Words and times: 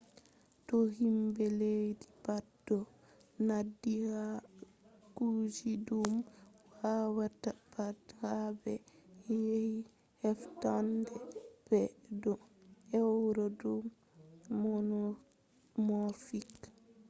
to 0.67 0.77
himɓe 0.97 1.45
leddi 1.59 2.05
pat 2.25 2.45
ɗon 2.67 2.85
nandi 3.47 3.93
ha 4.09 4.23
kuje 5.15 5.71
ɗum 5.87 6.11
wawata 6.79 7.51
pat 7.73 7.97
ha 8.21 8.31
ɓe 8.61 8.73
yahi 9.45 9.75
heftanɓe 10.21 11.15
ɓe 11.69 11.79
ɗon 12.21 12.39
ewna 12.97 13.45
ɗum 13.59 13.83
monomorfic 14.61 16.53